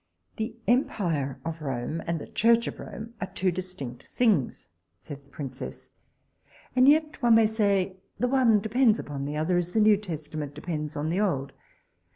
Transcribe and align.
The 0.37 0.55
empire 0.67 1.39
of 1.45 1.61
Rome, 1.61 2.01
and 2.07 2.17
the 2.19 2.25
church 2.25 2.65
of 2.65 2.79
Rome, 2.79 3.13
are 3.21 3.27
two 3.35 3.51
distinct 3.51 4.01
things, 4.01 4.67
said 4.97 5.23
the 5.23 5.29
princess; 5.29 5.91
and 6.75 6.89
yet, 6.89 7.13
as 7.17 7.21
one 7.21 7.35
may 7.35 7.45
say, 7.45 7.97
the 8.17 8.27
one 8.27 8.61
depends 8.61 8.97
upon 8.97 9.25
the 9.25 9.37
other, 9.37 9.57
as 9.57 9.73
the 9.73 9.79
new 9.79 9.97
testament 9.97 10.55
does 10.55 10.97
on 10.97 11.09
the 11.09 11.19
old. 11.21 11.53